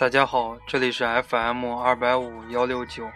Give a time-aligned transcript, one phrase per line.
[0.00, 3.06] 大家好，这里是 FM 二百五幺六九，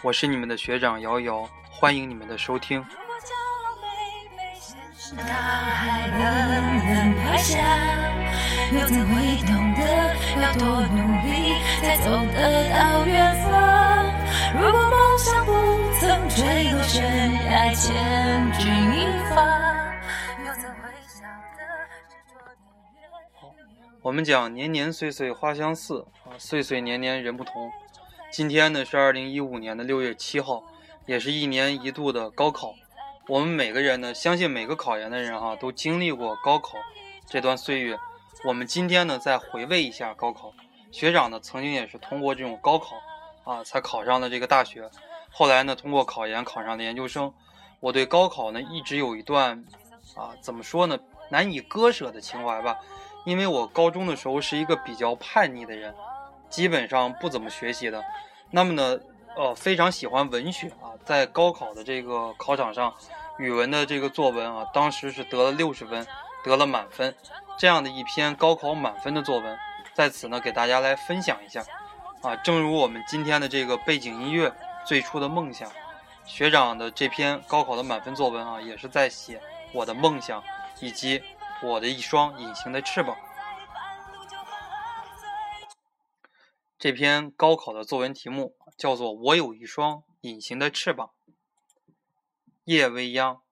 [0.00, 2.78] 我是你们的学长瑶瑶，欢迎你们的收听。
[14.54, 15.52] 如果梦想不
[15.98, 19.04] 曾坠落悬崖，千钧一
[19.34, 19.69] 发，
[24.02, 27.70] 我们讲年年岁岁花相似啊，岁岁年年人不同。
[28.32, 30.64] 今天呢是二零一五年的六月七号，
[31.04, 32.74] 也是一年一度的高考。
[33.28, 36.78] 我们每个人呢，相信每个考研的人哈，都经历过高考
[37.26, 37.98] 这段岁月。
[38.44, 40.54] 我们今天呢，再回味一下高考。
[40.90, 42.96] 学长呢，曾经也是通过这种高考。
[43.44, 44.88] 啊，才考上了这个大学，
[45.30, 47.32] 后来呢，通过考研考上了研究生。
[47.80, 49.64] 我对高考呢，一直有一段
[50.14, 50.98] 啊，怎么说呢，
[51.30, 52.78] 难以割舍的情怀吧。
[53.24, 55.94] 因为我高中的时候是一个比较叛逆的人，
[56.48, 58.02] 基本上不怎么学习的。
[58.50, 58.98] 那么呢，
[59.36, 62.92] 呃，非常喜欢文学啊，在高考的这个考场上，
[63.38, 66.06] 语文的这个作文啊，当时是得了六十分，
[66.42, 67.14] 得了满分，
[67.58, 69.58] 这样的一篇高考满分的作文，
[69.94, 71.62] 在此呢，给大家来分享一下。
[72.22, 74.52] 啊，正如我们今天的这个背景音乐，
[74.84, 75.70] 最初的梦想，
[76.24, 79.40] 学长的这篇高考的满分作文啊，也是在写
[79.72, 80.42] 我的梦想
[80.80, 81.22] 以及
[81.62, 83.18] 我的一双隐形的翅膀。
[86.78, 91.10] 这篇高考的作文题目叫做《我有一双隐形的翅膀》。
[92.64, 93.42] 夜未央，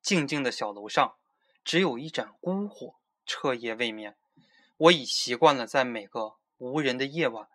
[0.00, 1.16] 静静的小楼上，
[1.62, 2.94] 只有一盏孤火，
[3.26, 4.16] 彻夜未眠。
[4.78, 7.48] 我已习惯了在每个无人的夜晚。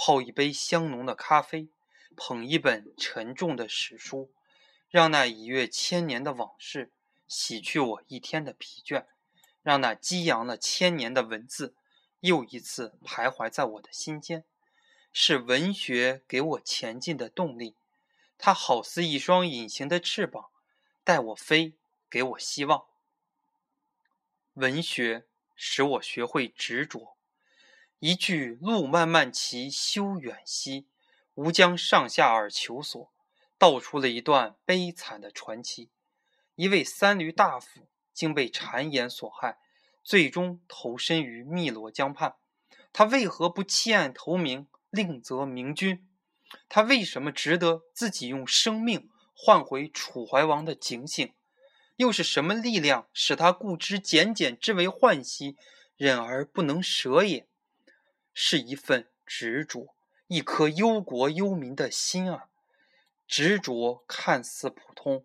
[0.00, 1.70] 泡一杯香浓的咖啡，
[2.16, 4.30] 捧一本沉重的史书，
[4.88, 6.92] 让那已阅千年的往事
[7.26, 9.06] 洗去我一天的疲倦，
[9.62, 11.74] 让那激扬了千年的文字
[12.20, 14.44] 又一次徘徊在我的心间。
[15.12, 17.74] 是文学给我前进的动力，
[18.36, 20.50] 它好似一双隐形的翅膀，
[21.02, 21.74] 带我飞，
[22.08, 22.84] 给我希望。
[24.52, 25.26] 文学
[25.56, 27.16] 使我学会执着。
[28.00, 30.86] 一句“路漫漫其修远兮，
[31.34, 33.10] 吾将上下而求索”，
[33.58, 35.90] 道出了一段悲惨的传奇。
[36.54, 39.58] 一位三闾大夫竟被谗言所害，
[40.02, 42.34] 最终投身于汨罗江畔。
[42.92, 46.04] 他为何不弃暗投明，另择明君？
[46.68, 51.32] 他为什么值得自己用生命换回楚怀王的警醒？
[51.94, 55.56] 又是什么力量使他固执简简之为浣溪，
[55.96, 57.46] 忍而不能舍也？
[58.34, 59.94] 是一份执着，
[60.26, 62.48] 一颗忧国忧民的心啊！
[63.28, 65.24] 执着看似普通，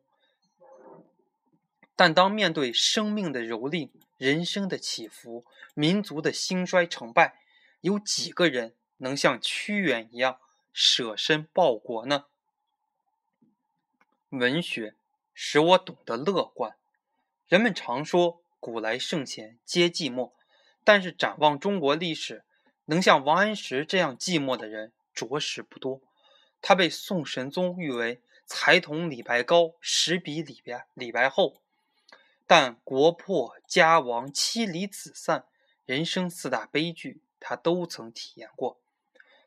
[2.05, 7.39] 但当面对生命的蹂躏、人生的起伏、民族的兴衰成败，
[7.79, 10.37] 有几个人能像屈原一样
[10.73, 12.25] 舍身报国呢？
[14.31, 14.95] 文学
[15.33, 16.75] 使我懂得乐观。
[17.47, 20.33] 人们常说“古来圣贤皆寂寞”，
[20.83, 22.43] 但是展望中国历史。
[22.87, 26.01] 能像王安石这样寂寞的人，着实不多。
[26.61, 31.62] 他被宋神宗誉为才同李白高，实比李白李白厚。
[32.45, 35.45] 但国破家亡、妻离子散，
[35.85, 38.79] 人生四大悲剧，他都曾体验过。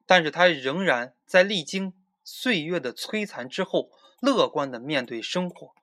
[0.06, 1.92] 但是他仍然在历经
[2.24, 3.90] 岁月的摧残之后，
[4.20, 5.74] 乐观地面对生活。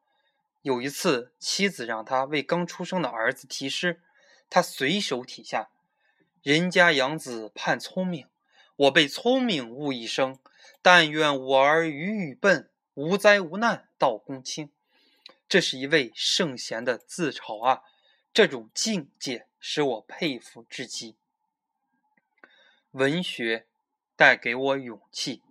[0.62, 4.02] 有一次，妻子让他为刚出生的儿子题诗，
[4.50, 5.70] 他随手题下。
[6.42, 8.28] 人家养子盼聪明，
[8.76, 10.40] 我被聪明误一生。
[10.82, 14.72] 但愿我儿愚愚笨，无灾无难到公卿。
[15.54, 17.84] 这是一位圣贤的自嘲啊！
[18.34, 21.16] 这种境界使我佩服至极。
[22.90, 23.68] 文学
[24.16, 25.44] 带给我勇气。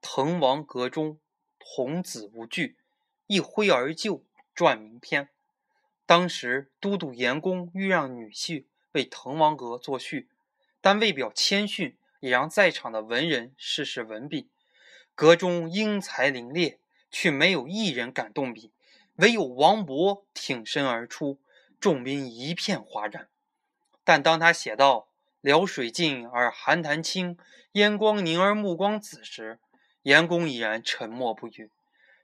[0.00, 1.18] 滕王阁中，
[1.58, 2.76] 童子无惧，
[3.26, 4.22] 一挥而就，
[4.54, 5.28] 撰名篇。
[6.06, 8.66] 当时都督严公欲让女婿。
[8.92, 10.28] 为滕王阁作序，
[10.80, 14.48] 但为表谦逊，也让在场的文人试试文笔。
[15.16, 16.78] 阁中英才凌冽，
[17.10, 18.70] 却没有一人敢动笔，
[19.20, 21.38] 唯有王勃挺身而出，
[21.78, 23.28] 众宾一片哗然。
[24.02, 25.08] 但当他写到
[25.42, 27.36] “辽水尽而寒潭清，
[27.72, 29.58] 烟光凝而目光紫”时，
[30.02, 31.70] 严公已然沉默不语。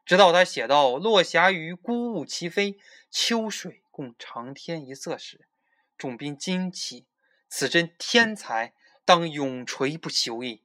[0.07, 2.79] 直到他写到“落霞与孤鹜齐飞，
[3.11, 5.47] 秋水共长天一色”时，
[5.99, 7.05] 众宾惊奇，
[7.47, 8.73] 此真天才，
[9.05, 10.63] 当永垂不朽矣。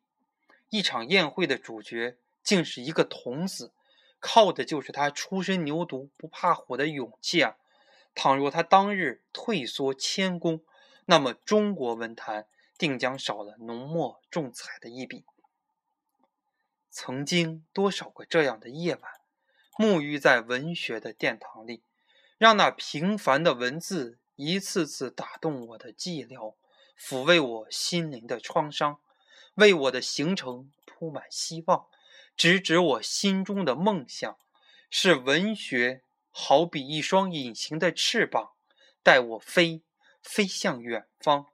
[0.70, 3.74] 一场宴会的主角竟是一个童子，
[4.22, 7.58] 靠的就是他初生牛犊不怕虎的勇气啊！
[8.16, 10.64] 倘若他当日退缩谦恭，
[11.06, 12.46] 那么中国文坛
[12.78, 15.26] 定将少了浓墨重彩的一笔。
[16.90, 19.12] 曾经多少个这样的夜晚，
[19.78, 21.82] 沐浴在文学的殿堂里，
[22.38, 26.56] 让那平凡的文字一次次打动我的寂寥，
[27.00, 29.00] 抚慰我心灵的创伤，
[29.56, 31.88] 为我的行程铺满希望，
[32.36, 34.38] 直指我心中的梦想。
[34.94, 38.52] 是文学，好比一双隐形的翅膀，
[39.02, 39.84] 带我飞，
[40.22, 41.46] 飞向远方。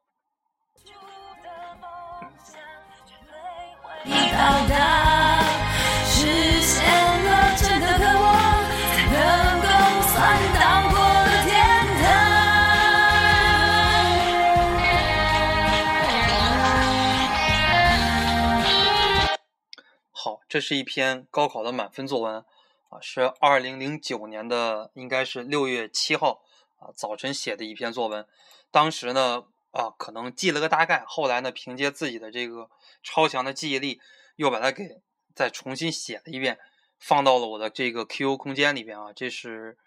[20.58, 22.44] 这是一篇高考的满分作文。
[22.90, 26.42] 啊，是二零零九年的，应该是六月七号
[26.78, 28.26] 啊早晨写的一篇作文。
[28.72, 32.72] 当时呢，啊可能记了个大概，后来呢，凭借自己的这个
[33.04, 34.02] 超强的记忆力，
[34.38, 35.00] 又把它给
[35.36, 36.58] 再重新写了一遍，
[36.98, 39.14] 放到了我的这个 QQ 空间里边啊。
[39.14, 39.78] 这是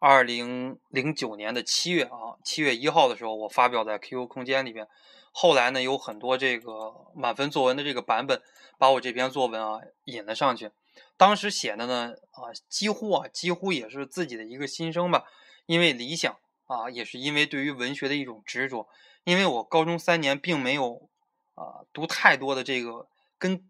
[0.00, 4.88] 二零零九年的七月啊，七月一号的时候，我发表在 QQ 空间里边。
[5.30, 8.40] 后来呢，有很多这个满分作文的这个版本，
[8.78, 10.70] 把我这篇作文啊引了上去。
[11.18, 15.26] 当时写的呢，啊，几乎啊，几乎也是自己的一个心声吧。
[15.66, 18.88] 因为理想啊，也是因为对于文学的一种执着。
[19.24, 21.10] 因为我高中三年并没有
[21.54, 23.06] 啊读太多的这个
[23.36, 23.68] 跟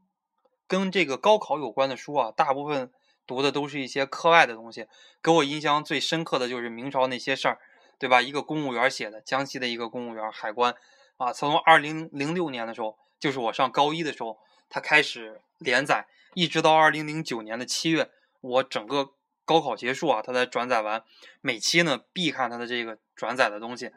[0.69, 2.93] 跟这个高考有关的书啊，大部分
[3.27, 4.87] 读的都是一些课外的东西。
[5.23, 7.59] 给我印象最深刻的就是明朝那些事儿，
[7.99, 8.21] 对吧？
[8.21, 10.75] 一个公务员写的，江西的一个公务员，海关
[11.17, 11.33] 啊。
[11.33, 14.39] 从二零零六年的时候，就是我上高一的时候，
[14.69, 16.07] 他开始连载。
[16.35, 18.09] 一直到二零零九年的七月，
[18.41, 19.15] 我整个
[19.45, 21.03] 高考结束啊，他才转载完。
[21.41, 23.91] 每期呢必看他的这个转载的东西，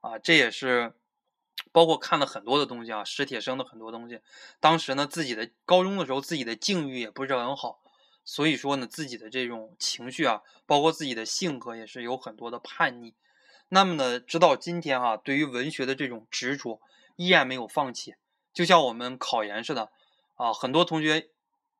[0.00, 0.92] 啊，这也是
[1.72, 4.20] 包括看了很多的东西啊，史铁生的很多东西。
[4.60, 7.80] 当时呢，自己的高中的时候，自己的境遇也不是很好，
[8.28, 13.14] 所以说呢，自己的这种情绪啊，包括自己的性格也是有很多的叛逆。
[13.70, 16.78] 那么呢，直到今天哈，对于文学的这种执着
[17.16, 18.16] 依然没有放弃，
[18.52, 19.90] 就像我们考研似的
[20.34, 21.30] 啊，很多同学。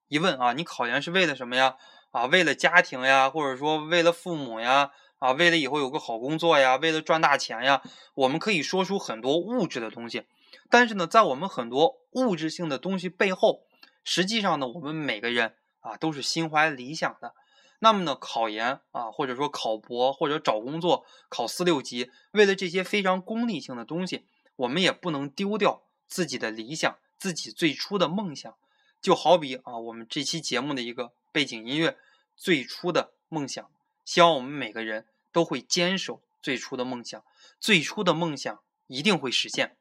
[0.08, 1.76] 一问啊，你考研是为了什么呀？
[2.12, 4.90] 啊，为了家庭呀，或者说为了父母呀？
[5.18, 6.76] 啊，为了以后有个好工作呀？
[6.76, 7.82] 为了赚大钱呀？
[8.14, 10.24] 我们可以说出很多物质的东西，
[10.70, 13.64] 但是呢，在我们很多物质性的东西背后，
[14.02, 17.34] 实际上呢，我们每个人啊都是心怀理想的。
[17.80, 24.26] 那么呢，考研啊，或者说考博或者找工作考四六级，为了这些非常功利性的东西，
[24.56, 28.52] 我们也不能丢掉自己的理想，自己最初的梦想。
[29.00, 31.96] 就好比啊，我们这期节目的一个背景音乐，
[32.34, 33.70] 最初的梦想，
[34.04, 37.22] 希望我们每个人都会坚守最初的梦想，
[37.60, 38.58] 最初的梦想
[38.88, 39.76] 一定会实现。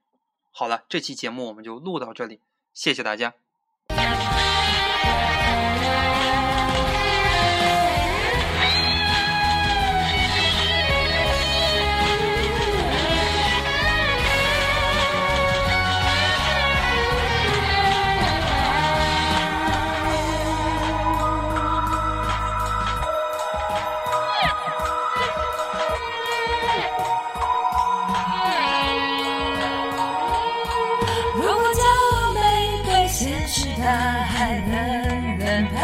[0.51, 2.41] 好了，这期节目我们就录到这里，
[2.75, 3.46] 谢谢大家。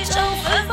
[0.00, 0.69] 一场纷